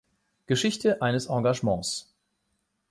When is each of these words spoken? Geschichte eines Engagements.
Geschichte 0.47 1.03
eines 1.03 1.27
Engagements. 1.27 2.11